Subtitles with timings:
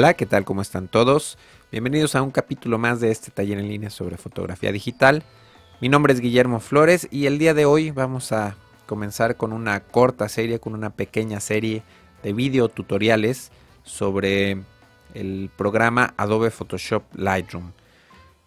[0.00, 0.46] Hola, ¿qué tal?
[0.46, 1.36] ¿Cómo están todos?
[1.70, 5.24] Bienvenidos a un capítulo más de este taller en línea sobre fotografía digital.
[5.82, 9.80] Mi nombre es Guillermo Flores y el día de hoy vamos a comenzar con una
[9.80, 11.82] corta serie, con una pequeña serie
[12.22, 14.62] de video tutoriales sobre
[15.12, 17.72] el programa Adobe Photoshop Lightroom.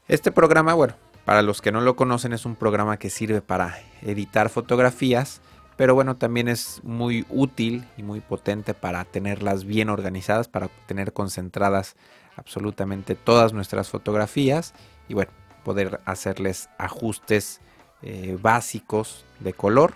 [0.07, 3.77] Este programa, bueno, para los que no lo conocen, es un programa que sirve para
[4.01, 5.39] editar fotografías
[5.75, 11.13] pero bueno, también es muy útil y muy potente para tenerlas bien organizadas, para tener
[11.13, 11.95] concentradas
[12.35, 14.73] absolutamente todas nuestras fotografías
[15.07, 15.31] y bueno,
[15.63, 17.61] poder hacerles ajustes
[18.01, 19.93] eh, básicos de color.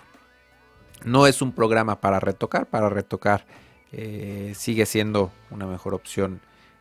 [1.04, 3.46] No es un programa para retocar, para retocar
[3.92, 6.40] eh, sigue siendo una mejor opción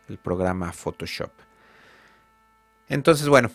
[0.09, 1.31] el programa Photoshop.
[2.89, 3.52] Entonces, bueno,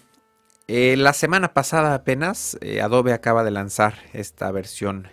[0.69, 5.09] eh, la semana pasada apenas Adobe acaba de lanzar esta versión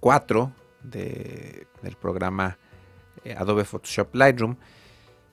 [0.00, 0.52] 4
[0.82, 2.58] del programa
[3.24, 4.56] eh, Adobe Photoshop Lightroom.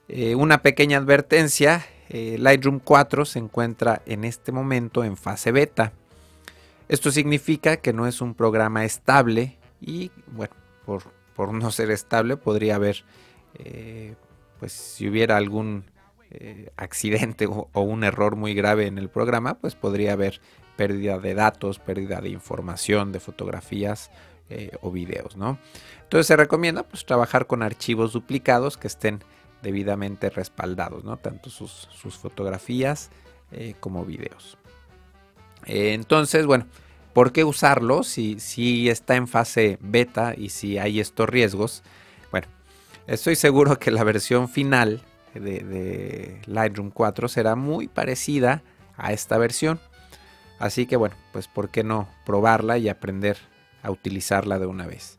[0.08, 5.92] Eh, una pequeña advertencia, eh, Lightroom 4 se encuentra en este momento en fase beta.
[6.88, 12.74] Esto significa que no es un programa estable y bueno, por, no ser estable podría
[12.74, 13.04] haber,
[14.60, 15.84] pues si hubiera algún
[16.76, 20.42] accidente o, o, un error muy grave en el programa, pues podría haber
[20.76, 24.10] pérdida de datos, pérdida de información, de fotografías
[24.50, 25.58] eh, o videos, ¿no?
[26.02, 29.24] Entonces se recomienda pues, trabajar con archivos duplicados que estén
[29.62, 31.16] debidamente respaldados, ¿no?
[31.16, 31.88] Tanto sus,
[32.20, 33.10] fotografías
[33.52, 34.58] eh, como videos.
[35.64, 36.66] Entonces, bueno,
[37.14, 41.82] ¿por qué usarlo si, si está en fase beta y si hay estos riesgos?
[42.30, 42.46] Bueno,
[43.06, 45.00] estoy seguro que la versión final
[45.32, 48.62] de, de Lightroom 4 será muy parecida
[48.98, 49.80] a esta versión.
[50.58, 53.38] Así que bueno, pues ¿por qué no probarla y aprender
[53.84, 55.18] a utilizarla de una vez.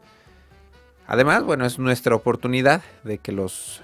[1.08, 3.82] Además, bueno, es nuestra oportunidad de que los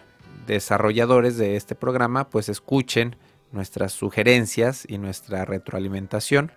[0.48, 3.16] desarrolladores de este programa pues escuchen
[3.52, 6.52] nuestras sugerencias y nuestra retroalimentación.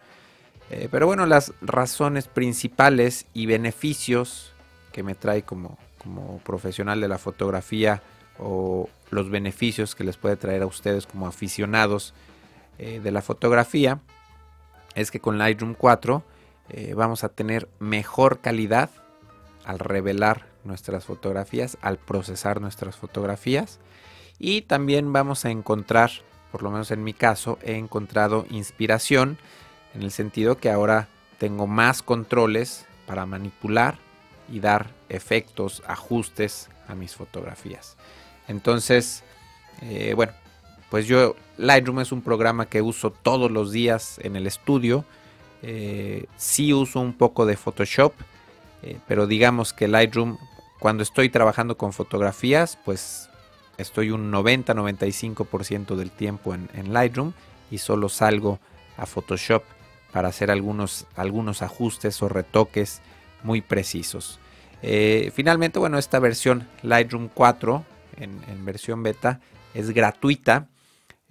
[0.71, 4.53] Eh, pero bueno, las razones principales y beneficios
[4.93, 8.03] que me trae como, como profesional de la fotografía
[8.39, 12.15] o los beneficios que les puede traer a ustedes como aficionados
[12.79, 14.01] eh, de la fotografía
[14.95, 16.23] es que con Lightroom 4
[16.71, 18.91] eh, vamos a tener mejor calidad
[19.65, 23.79] al revelar nuestras fotografías, al procesar nuestras fotografías
[24.39, 26.11] y también vamos a encontrar,
[26.51, 29.39] por lo menos en mi caso, he encontrado inspiración
[29.95, 31.09] en el sentido que ahora
[31.39, 33.99] tengo más controles para manipular
[34.51, 37.97] y dar efectos, ajustes a mis fotografías.
[38.49, 39.23] Entonces,
[39.83, 40.33] eh, bueno,
[40.91, 45.05] pues yo Lightroom es un programa que uso todos los días en el estudio
[45.67, 48.13] eh, sí uso un poco de Photoshop,
[48.83, 50.37] eh, pero digamos que Lightroom,
[50.79, 53.31] cuando estoy trabajando con fotografías, pues
[53.79, 57.33] estoy un 90-95% del tiempo en, Lightroom
[57.71, 58.61] y solo salgo
[58.99, 59.63] a Photoshop
[60.13, 63.01] para hacer algunos, algunos ajustes o retoques
[63.43, 64.39] muy precisos.
[64.83, 67.85] Eh, finalmente, bueno, esta versión Lightroom 4
[68.19, 69.41] en versión beta
[69.73, 70.69] es gratuita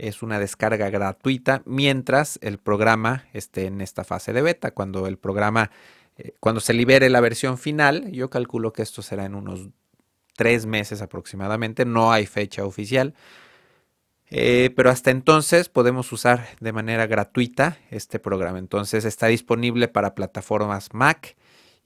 [0.07, 4.71] es una descarga gratuita mientras el programa esté en esta fase de beta.
[4.71, 5.71] Cuando el programa,
[6.17, 9.69] eh, cuando se libere la versión final, yo calculo que esto será en unos
[10.35, 11.85] tres meses aproximadamente.
[11.85, 13.13] No hay fecha oficial.
[14.29, 18.59] Eh, pero hasta entonces podemos usar de manera gratuita este programa.
[18.59, 21.37] Entonces está disponible para plataformas Mac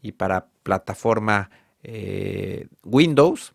[0.01, 1.51] y para plataforma
[1.83, 3.53] eh, Windows.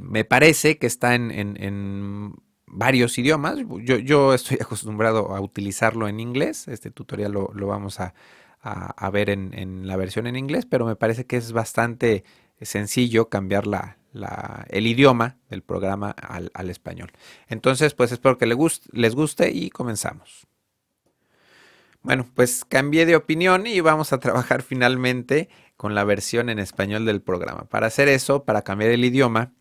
[0.00, 2.34] me parece que está en,
[2.66, 3.58] varios idiomas.
[3.82, 6.68] Yo, estoy acostumbrado a utilizarlo en inglés.
[6.68, 8.14] Este tutorial lo, vamos a,
[9.10, 12.24] ver en, la versión en inglés, pero me parece que es bastante
[12.60, 13.64] sencillo cambiar
[14.68, 17.12] el idioma del programa al, español.
[17.48, 20.46] Entonces, pues espero que les guste y comenzamos.
[22.06, 27.04] Bueno, pues cambié de opinión y vamos a trabajar finalmente con la versión en español
[27.04, 27.64] del programa.
[27.64, 29.52] Para hacer eso, para cambiar el idioma,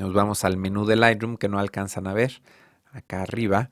[0.00, 2.40] nos vamos al menú de Lightroom que no alcanzan a ver
[2.90, 3.68] acá arriba.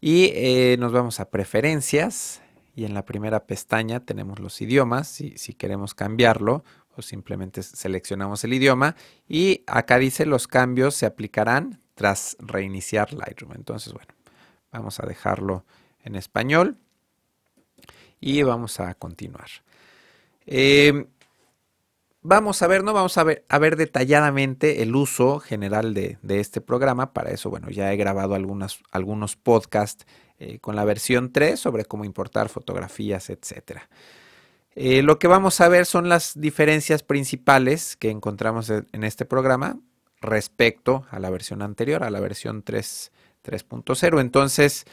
[0.00, 2.40] Y eh, nos vamos a preferencias.
[2.76, 5.08] Y en la primera pestaña tenemos los idiomas.
[5.08, 6.64] Si, queremos cambiarlo,
[6.96, 8.94] o simplemente seleccionamos el idioma.
[9.28, 13.54] Y acá dice los cambios se aplicarán tras reiniciar Lightroom.
[13.54, 14.14] Entonces, bueno,
[14.70, 15.66] vamos a dejarlo
[16.04, 16.78] en español.
[18.20, 19.48] Y vamos a continuar.
[20.46, 21.06] Eh,
[22.24, 22.92] Vamos a ver, ¿no?
[22.92, 27.12] Vamos a ver, a ver detalladamente el uso general de, este programa.
[27.12, 30.06] Para eso, bueno, ya he grabado algunos podcasts
[30.44, 33.82] eh, con la versión 3 sobre cómo importar fotografías, etc.
[34.74, 39.78] Eh, lo que vamos a ver son las diferencias principales que encontramos en este programa.
[40.20, 44.20] respecto a la versión anterior, a la versión 3.0.
[44.20, 44.84] Entonces,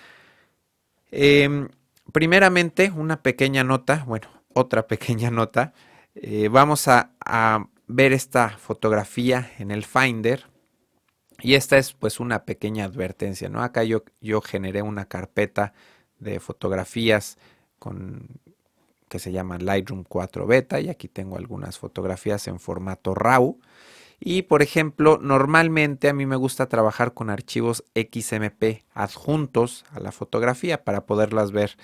[1.12, 1.70] em,
[2.12, 5.74] primeramente, una pequeña nota, bueno, otra pequeña nota.
[6.16, 7.12] Eh, vamos a,
[7.92, 10.46] ver esta fotografía en el Finder.
[11.42, 13.64] Y esta es pues una pequeña advertencia, ¿no?
[13.64, 15.74] Acá yo, yo generé una carpeta
[16.20, 17.38] de fotografías
[17.80, 18.28] con,
[19.08, 23.58] que se llama Lightroom 4 Beta y aquí tengo algunas fotografías en formato RAW.
[24.20, 30.12] Y por ejemplo, normalmente a mí me gusta trabajar con archivos XMP adjuntos a la
[30.12, 31.78] fotografía para poderlas ver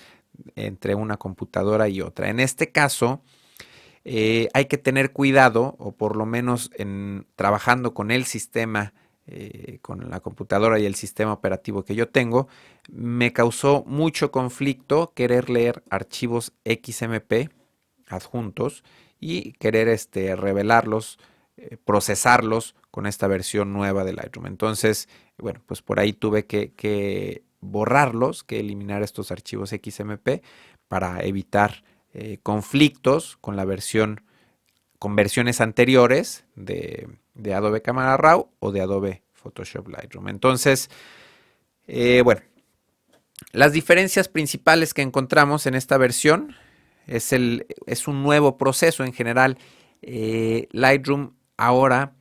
[0.54, 2.28] entre una computadora y otra.
[2.28, 3.22] En este caso,
[4.08, 8.94] eh, hay que tener cuidado, o por lo menos en trabajando con el sistema,
[9.26, 12.46] eh, con la computadora y el sistema operativo que yo tengo,
[12.88, 17.50] me causó mucho conflicto querer leer archivos XMP
[18.06, 18.84] adjuntos
[19.18, 21.18] y querer este, revelarlos
[21.58, 24.46] eh, procesarlos con esta versión nueva de Lightroom.
[24.46, 25.08] Entonces,
[25.38, 30.42] bueno, pues por ahí tuve que, borrarlos, que eliminar estos archivos XMP
[30.86, 31.82] para evitar
[32.18, 34.22] eh, conflictos con la versión,
[34.98, 37.08] con versiones anteriores de,
[37.54, 40.28] Adobe Camera Raw o de Adobe Photoshop Lightroom.
[40.28, 40.88] Entonces,
[41.86, 42.40] eh, bueno,
[43.52, 46.56] las diferencias principales que encontramos en esta versión
[47.06, 49.58] es, el, es un nuevo proceso en general.
[50.00, 52.14] Lightroom ahora,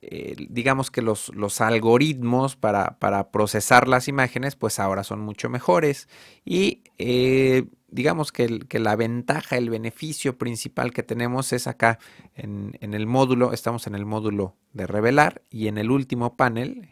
[0.00, 6.08] eh, digamos que los, algoritmos para, procesar las imágenes, pues ahora son mucho mejores.
[6.44, 11.98] Y eh, digamos que, la ventaja, el beneficio principal que tenemos es acá
[12.34, 16.90] en, el módulo, estamos en el módulo de revelar y en el último panel,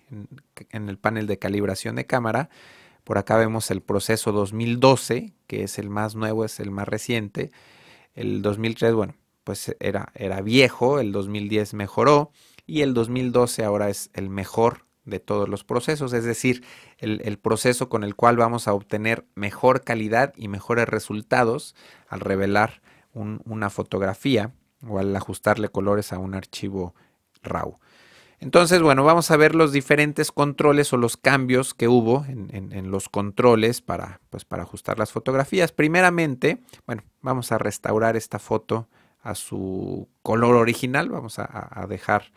[0.71, 2.49] en, el panel de calibración de cámara,
[3.05, 7.53] por acá vemos el proceso 2012, que es el más nuevo, es el más reciente.
[8.15, 9.15] El 2003, bueno,
[9.45, 12.33] pues era, era viejo, el 2010 mejoró
[12.67, 16.63] y el 2012 ahora es el mejor de todos los procesos, es decir,
[16.99, 21.75] el, proceso con el cual vamos a obtener mejor calidad y mejores resultados
[22.09, 22.83] al revelar
[23.15, 24.53] una fotografía
[24.87, 26.95] o al ajustarle colores a un archivo
[27.43, 27.79] RAW.
[28.39, 33.09] Entonces, bueno, vamos a ver los diferentes controles o los cambios que hubo en, los
[33.09, 35.73] controles para, pues, para ajustar las fotografías.
[35.73, 38.89] Primeramente, bueno, vamos a restaurar esta foto
[39.23, 41.09] a su color original.
[41.09, 42.31] Vamos a, dejar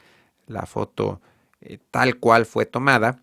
[0.48, 1.22] la foto
[1.62, 3.22] eh, tal cual fue tomada.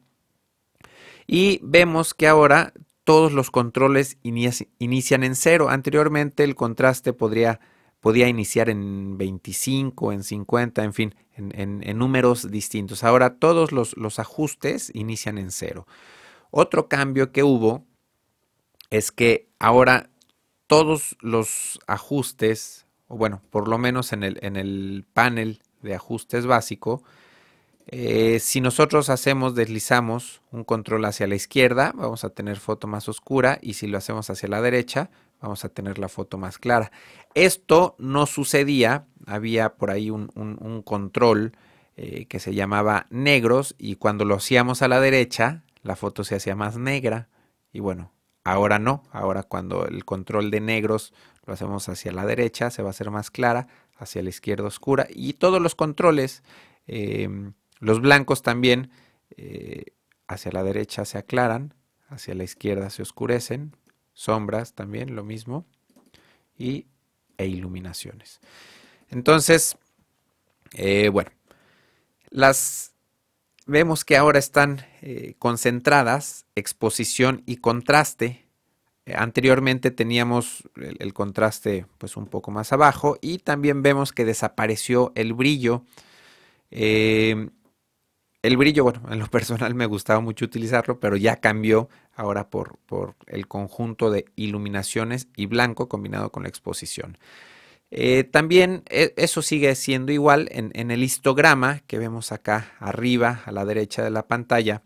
[1.27, 2.73] Y vemos que ahora
[3.05, 5.69] todos los controles inician en cero.
[5.69, 7.61] Anteriormente el contraste podría,
[8.01, 13.05] podía iniciar en 25, en 50, en fin, en, números distintos.
[13.05, 15.87] Ahora todos los, los ajustes inician en cero.
[16.51, 17.85] Otro cambio que hubo
[18.91, 20.11] es que ahora
[20.67, 26.47] todos los ajustes o bueno, por lo menos en el, en el panel de ajustes
[26.47, 27.03] básico,
[27.89, 33.09] eh, si nosotros hacemos, deslizamos un control hacia la izquierda, vamos a tener foto más
[33.09, 35.11] oscura y si lo hacemos hacia la derecha,
[35.41, 36.91] vamos a tener la foto más clara.
[37.35, 41.53] Esto no sucedía, había por ahí un, control
[41.97, 46.35] eh, que se llamaba negros y cuando lo hacíamos a la derecha, la foto se
[46.35, 47.29] hacía más negra
[47.73, 51.13] y bueno, ahora no, ahora cuando el control de negros
[51.47, 55.07] lo hacemos hacia la derecha, se va a hacer más clara, hacia la izquierda oscura.
[55.09, 56.43] Y todos los controles,
[56.87, 58.91] em, los blancos también,
[59.37, 59.93] eh,
[60.29, 61.75] hacia la derecha se aclaran,
[62.09, 63.77] hacia la izquierda se oscurecen,
[64.13, 65.67] sombras también lo mismo,
[66.57, 66.87] y,
[67.37, 68.41] e iluminaciones.
[69.11, 69.77] Entonces,
[70.73, 71.31] eh, bueno,
[72.31, 72.93] las
[73.67, 78.47] vemos que ahora están eh, concentradas exposición y contraste
[79.07, 85.13] eh, anteriormente teníamos el, contraste pues un poco más abajo y también vemos que desapareció
[85.15, 85.85] el brillo.
[88.47, 92.79] El brillo, bueno, en lo personal me gustaba mucho utilizarlo, pero ya cambió ahora por,
[92.87, 97.19] por el conjunto de iluminaciones y blanco combinado con la exposición.
[97.91, 103.53] Eh, también e, eso sigue siendo igual en, el histograma que vemos acá arriba a
[103.53, 104.83] la derecha de la pantalla.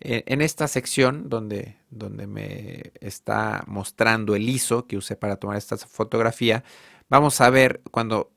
[0.00, 5.56] Eh, en esta sección donde, donde me está mostrando el ISO que usé para tomar
[5.56, 6.64] esta fotografía,
[7.08, 8.32] vamos a ver cuando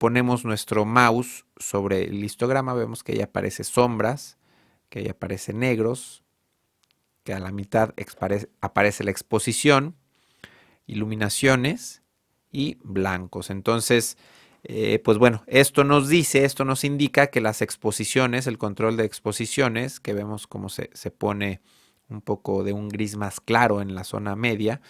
[0.00, 4.38] ponemos nuestro mouse sobre el histograma, vemos que ahí aparece sombras,
[4.88, 6.24] que ahí aparece negros,
[7.22, 7.92] que a la mitad
[8.62, 9.94] aparece la exposición,
[10.86, 12.02] iluminaciones
[12.50, 13.50] y blancos.
[13.50, 14.16] Entonces,
[14.62, 19.04] eh, pues bueno, esto nos dice, esto nos indica que las exposiciones, el control de
[19.04, 21.60] exposiciones, que vemos cómo se, pone
[22.08, 24.80] un poco de un gris más claro en la zona media,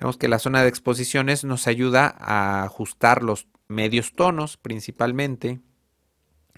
[0.00, 5.60] vemos que la zona de exposiciones nos ayuda a ajustar los medios tonos principalmente.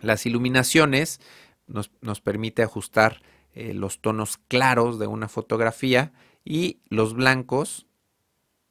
[0.01, 1.21] Las iluminaciones,
[1.67, 3.23] nos, permite ajustar
[3.55, 6.13] eh, los tonos claros de una fotografía
[6.45, 7.87] y los blancos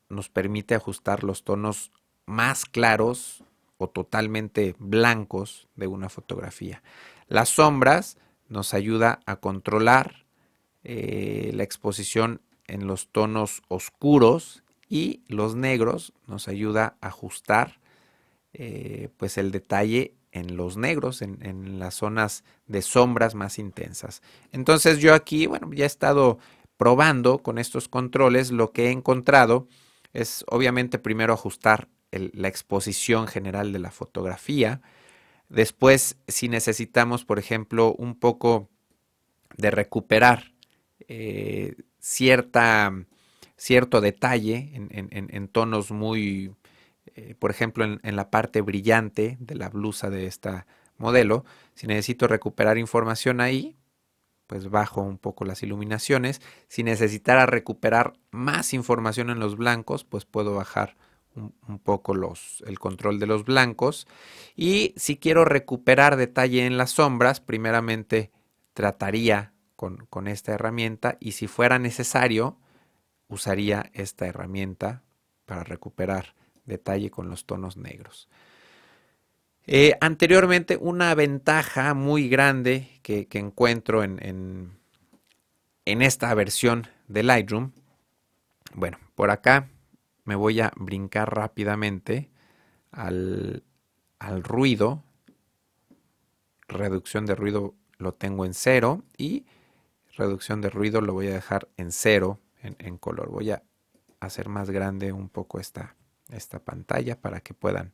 [0.10, 1.92] nos permite ajustar los tonos
[2.26, 3.44] más claros
[3.78, 6.84] o totalmente blancos de una fotografía.
[7.28, 8.18] Las sombras
[8.50, 10.26] nos ayuda a controlar
[10.84, 17.81] eh, la exposición en los tonos oscuros y los negros nos ayuda a ajustar
[18.54, 24.22] eh, pues el detalle en los negros, en, en, las zonas de sombras más intensas.
[24.52, 26.40] Entonces yo aquí, bueno, ya he estado
[26.78, 29.68] probando con estos controles, lo que he encontrado
[30.14, 34.82] es obviamente primero ajustar la exposición general de la fotografía.
[35.50, 38.70] Después, si necesitamos, por ejemplo, un poco
[39.58, 40.54] de recuperar
[41.08, 42.94] eh, cierta,
[43.58, 46.54] cierto detalle en, tonos muy,
[47.16, 50.66] eh, por ejemplo, en, la parte brillante de la blusa de esta
[50.98, 53.78] modelo, si necesito recuperar información ahí,
[54.48, 56.42] pues bajo un poco las iluminaciones.
[56.68, 60.98] Si necesitara recuperar más información en los blancos, pues puedo bajar
[61.36, 64.08] un, poco los, el control de los blancos.
[64.56, 68.32] Y si quiero recuperar detalle en las sombras, primeramente
[68.74, 72.60] trataría con esta herramienta y si fuera necesario,
[73.28, 75.02] usaría esta herramienta
[75.46, 78.28] para recuperar detalle con los tonos negros.
[79.68, 84.72] Eh, anteriormente, una ventaja muy grande que, encuentro en, en,
[85.86, 87.72] en, esta versión de Lightroom,
[88.74, 89.70] bueno, por acá
[90.24, 92.30] me voy a brincar rápidamente
[92.92, 93.64] al,
[94.44, 95.04] ruido.
[96.68, 99.46] Reducción de ruido lo tengo en cero y
[100.16, 103.30] reducción de ruido lo voy a dejar en cero en, color.
[103.30, 103.64] Voy a
[104.20, 105.96] hacer más grande un poco esta,
[106.32, 107.94] esta pantalla para que puedan,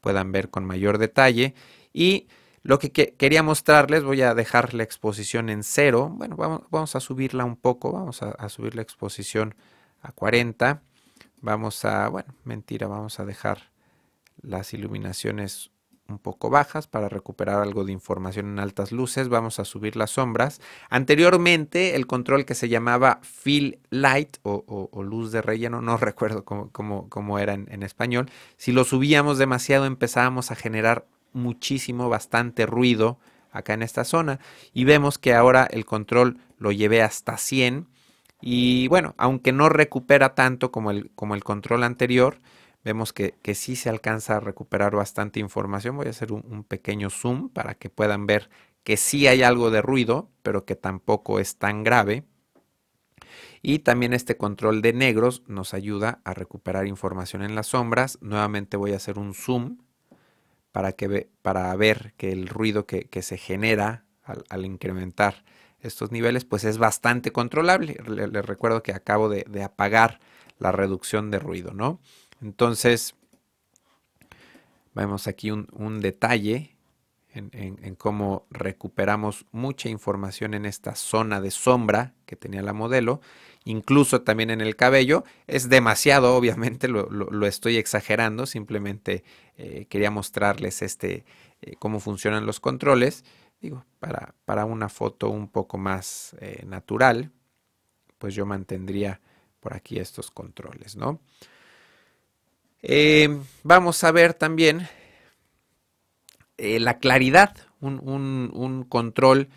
[0.00, 1.54] puedan ver con mayor detalle.
[1.92, 2.28] Y
[2.62, 6.10] lo que, quería mostrarles, voy a dejar la exposición en cero.
[6.12, 9.54] Bueno, vamos, vamos a subirla un poco, vamos a, a subir la exposición
[10.02, 10.82] a 40
[11.40, 13.70] Vamos a, bueno, mentira, vamos a dejar
[14.40, 15.70] las iluminaciones
[16.08, 19.28] un poco bajas para recuperar algo de información en altas luces.
[19.28, 20.60] Vamos a subir las sombras.
[20.88, 27.38] Anteriormente, el control que se llamaba Fill Light o, luz de relleno, no recuerdo cómo,
[27.38, 28.30] era en, en, español.
[28.56, 33.18] Si lo subíamos demasiado, empezábamos a generar muchísimo, bastante ruido
[33.50, 34.40] acá en esta zona.
[34.72, 37.88] Y vemos que ahora el control lo llevé hasta 100
[38.40, 42.38] y bueno, aunque no recupera tanto como el, como el control anterior,
[42.86, 45.96] vemos que, que, sí se alcanza a recuperar bastante información.
[45.96, 48.48] Voy a hacer un, pequeño zoom para que puedan ver
[48.84, 52.22] que sí hay algo de ruido, pero que tampoco es tan grave.
[53.60, 58.18] Y también este control de negros nos ayuda a recuperar información en las sombras.
[58.20, 59.78] Nuevamente voy a hacer un zoom
[60.70, 64.04] para, que para ver que el ruido que, se genera
[64.48, 65.44] al incrementar
[65.80, 67.96] estos niveles, pues es bastante controlable.
[68.06, 70.20] Les recuerdo que acabo de, apagar
[70.58, 72.00] la reducción de ruido, ¿no?
[72.42, 73.14] Entonces,
[74.94, 76.76] vemos aquí un, detalle
[77.32, 83.20] en, cómo recuperamos mucha información en esta zona de sombra que tenía la modelo,
[83.64, 85.24] incluso también en el cabello.
[85.46, 89.22] Es demasiado, obviamente, lo, estoy exagerando, simplemente
[89.58, 91.24] eh, quería mostrarles este,
[91.60, 93.24] eh, cómo funcionan los controles
[93.60, 97.30] digo, para, para una foto un poco más eh, natural,
[98.18, 99.20] pues yo mantendría
[99.60, 101.20] por aquí estos controles, ¿no?
[102.88, 104.88] Eh, vamos a ver también
[106.56, 109.48] eh, la claridad, un, control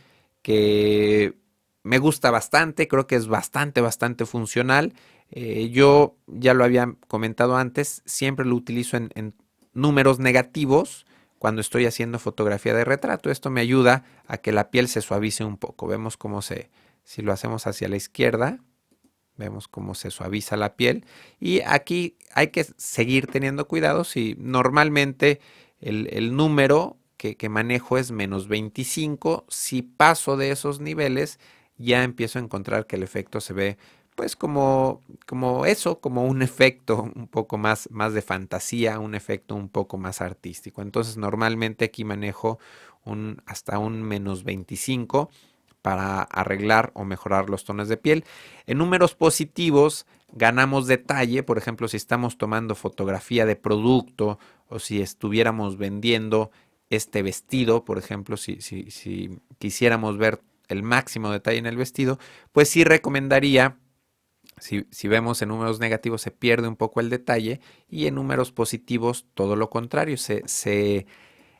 [0.41, 1.35] que
[1.83, 4.93] me gusta bastante, creo que es bastante, bastante funcional.
[5.71, 9.35] yo ya lo había comentado antes, siempre lo utilizo en
[9.73, 11.05] números negativos
[11.37, 13.29] cuando estoy haciendo fotografía de retrato.
[13.29, 15.87] Esto me ayuda a que la piel se suavice un poco.
[15.87, 16.69] Vemos cómo se,
[17.03, 18.59] si lo hacemos hacia la izquierda,
[19.39, 21.05] vemos cómo se suaviza la piel.
[21.39, 24.03] Y aquí hay que seguir teniendo cuidado.
[24.03, 25.39] Si normalmente
[25.81, 31.39] el, número que, que, manejo es menos 25, si paso de esos niveles,
[31.77, 33.77] ya empiezo a encontrar que el efecto se ve
[34.19, 39.55] pues como, como eso, como un efecto un poco más, más de fantasía, un efecto
[39.55, 40.81] un poco más artístico.
[40.81, 42.59] Entonces normalmente aquí manejo
[43.05, 45.29] un, hasta un menos 25
[45.81, 48.25] para arreglar o mejorar los tonos de piel.
[48.65, 55.01] En números positivos ganamos detalle, por ejemplo, si estamos tomando fotografía de producto o si
[55.01, 56.51] estuviéramos vendiendo
[56.89, 62.19] este vestido, por ejemplo, si, si, si quisiéramos ver el máximo detalle en el vestido,
[62.51, 63.77] pues sí recomendaría
[64.59, 67.59] si, vemos en números negativos se pierde un poco el detalle
[67.89, 71.05] y en números positivos todo lo contrario, se, se,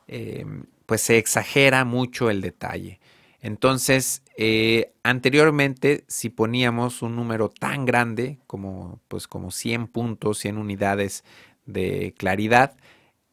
[0.08, 3.00] em, pues se exagera mucho el detalle.
[3.41, 10.58] Entonces, eh, anteriormente, si poníamos un número tan grande como, pues, como 100 puntos, 100
[10.58, 11.24] unidades
[11.65, 12.75] de claridad,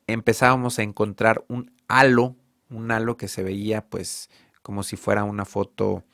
[0.07, 2.37] empezábamos a encontrar un halo,
[2.71, 4.31] un halo que se veía pues
[4.63, 6.05] como si fuera una foto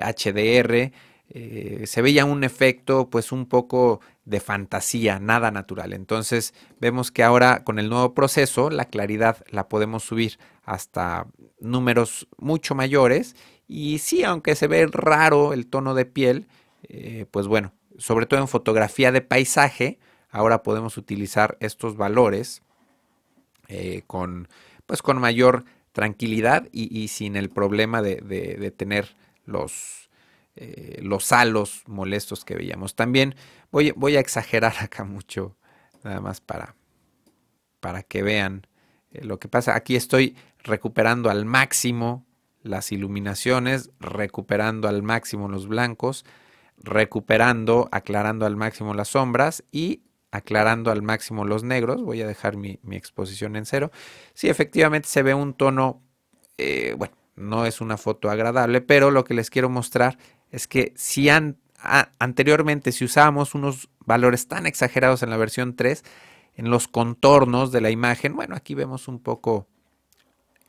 [0.00, 0.92] HDR,
[1.30, 5.92] eh, eh, se veía un efecto pues un poco de fantasía, nada natural.
[5.92, 11.26] Entonces vemos que ahora con el nuevo proceso la claridad la podemos subir hasta
[11.60, 16.46] números mucho mayores y sí, aunque se ve raro el tono de piel,
[16.88, 19.98] eh, pues bueno, sobre todo en fotografía de paisaje,
[20.30, 22.62] ahora podemos utilizar estos valores
[24.06, 24.46] con,
[24.86, 25.64] pues con mayor
[25.94, 29.14] tranquilidad y, sin el problema de, tener
[29.46, 30.03] los,
[30.56, 32.94] eh, los halos molestos que veíamos.
[32.94, 33.34] También
[33.70, 35.56] voy, voy, a exagerar acá mucho,
[36.02, 36.76] nada más para,
[37.80, 38.66] para que vean
[39.12, 39.74] eh, lo que pasa.
[39.74, 42.26] Aquí estoy recuperando al máximo
[42.62, 46.24] las iluminaciones, recuperando al máximo los blancos,
[46.78, 52.02] recuperando, aclarando al máximo las sombras y aclarando al máximo los negros.
[52.02, 53.92] Voy a dejar mi, exposición en cero.
[54.32, 56.02] Sí, efectivamente se ve un tono,
[56.58, 60.18] eh, bueno, no es una foto agradable, pero lo que les quiero mostrar
[60.54, 61.28] es que si
[62.18, 66.04] anteriormente si usábamos unos valores tan exagerados en la versión 3,
[66.56, 69.66] en los contornos de la imagen, bueno, aquí vemos un poco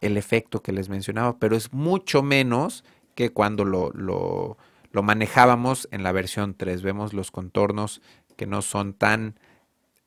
[0.02, 4.58] el efecto que les mencionaba, pero es mucho menos que cuando lo, lo,
[5.04, 6.82] manejábamos en la versión 3.
[6.82, 8.02] Vemos los contornos
[8.36, 9.40] que no son tan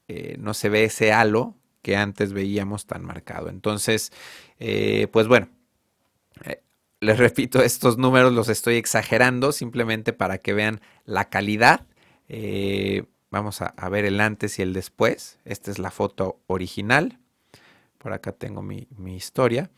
[0.09, 3.49] eh, no se ve ese halo que antes veíamos tan marcado.
[3.49, 4.13] Entonces,
[4.59, 5.49] eh, pues bueno,
[6.45, 6.63] eh,
[7.01, 11.87] les repito, estos números los estoy exagerando simplemente para que vean la calidad.
[13.31, 15.39] vamos a, ver el antes y el después.
[15.45, 17.19] Esta es la foto original.
[17.99, 19.71] Por acá tengo mi, mi historia.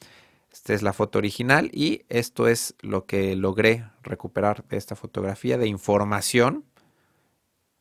[0.52, 5.58] Esta es la foto original y esto es lo que logré recuperar de esta fotografía
[5.58, 6.64] de información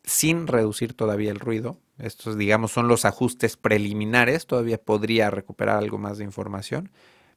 [0.03, 1.77] sin reducir todavía el ruido.
[1.97, 4.45] Estos, digamos, son los ajustes preliminares.
[4.47, 6.91] Todavía podría recuperar algo más de información.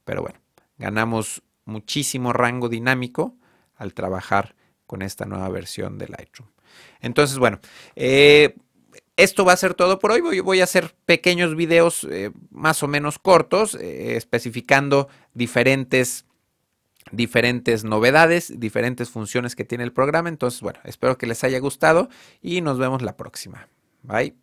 [0.04, 0.38] Pero bueno,
[0.78, 3.36] ganamos muchísimo rango dinámico
[3.76, 4.54] al trabajar
[4.86, 6.50] con esta nueva versión de Lightroom.
[7.00, 7.60] Entonces, bueno,
[7.96, 8.56] eh,
[9.16, 10.40] esto va a ser todo por hoy.
[10.40, 16.26] Voy, a hacer pequeños videos eh, más o menos cortos, eh, especificando diferentes
[17.10, 20.28] diferentes novedades, diferentes funciones que tiene el programa.
[20.28, 22.08] Entonces, bueno, espero que les haya gustado
[22.40, 23.68] y nos vemos la próxima.
[24.02, 24.41] Bye.